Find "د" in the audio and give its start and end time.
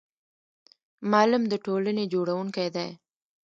1.49-1.53